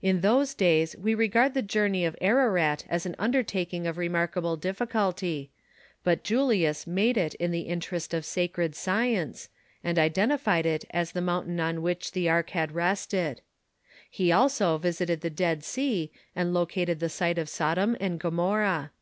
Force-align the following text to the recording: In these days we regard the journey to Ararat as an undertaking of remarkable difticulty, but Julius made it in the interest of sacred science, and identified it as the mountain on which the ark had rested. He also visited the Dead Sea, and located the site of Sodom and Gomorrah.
In 0.00 0.20
these 0.20 0.54
days 0.54 0.94
we 0.96 1.12
regard 1.16 1.52
the 1.52 1.60
journey 1.60 2.08
to 2.08 2.14
Ararat 2.22 2.84
as 2.88 3.04
an 3.04 3.16
undertaking 3.18 3.84
of 3.84 3.98
remarkable 3.98 4.56
difticulty, 4.56 5.50
but 6.04 6.22
Julius 6.22 6.86
made 6.86 7.16
it 7.16 7.34
in 7.34 7.50
the 7.50 7.62
interest 7.62 8.14
of 8.14 8.24
sacred 8.24 8.76
science, 8.76 9.48
and 9.82 9.98
identified 9.98 10.66
it 10.66 10.84
as 10.90 11.10
the 11.10 11.20
mountain 11.20 11.58
on 11.58 11.82
which 11.82 12.12
the 12.12 12.28
ark 12.28 12.50
had 12.50 12.76
rested. 12.76 13.40
He 14.08 14.30
also 14.30 14.78
visited 14.78 15.20
the 15.22 15.30
Dead 15.30 15.64
Sea, 15.64 16.12
and 16.36 16.54
located 16.54 17.00
the 17.00 17.08
site 17.08 17.36
of 17.36 17.48
Sodom 17.48 17.96
and 17.98 18.20
Gomorrah. 18.20 18.92